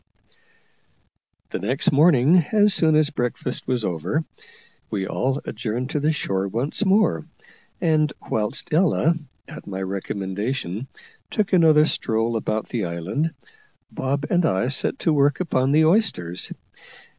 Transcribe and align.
The 1.51 1.59
next 1.59 1.91
morning, 1.91 2.37
as 2.51 2.73
soon 2.73 2.95
as 2.95 3.11
breakfast 3.11 3.67
was 3.67 3.85
over, 3.85 4.25
we 4.89 5.05
all 5.05 5.39
adjourned 5.45 5.91
to 5.91 5.99
the 5.99 6.11
shore 6.11 6.47
once 6.47 6.83
more; 6.83 7.27
and 7.79 8.11
whilst 8.27 8.73
Ella, 8.73 9.13
at 9.47 9.67
my 9.67 9.83
recommendation, 9.83 10.87
took 11.29 11.53
another 11.53 11.85
stroll 11.85 12.35
about 12.35 12.67
the 12.69 12.85
island, 12.85 13.35
Bob 13.91 14.25
and 14.31 14.43
I 14.43 14.69
set 14.69 14.97
to 14.99 15.13
work 15.13 15.39
upon 15.39 15.71
the 15.71 15.85
oysters. 15.85 16.51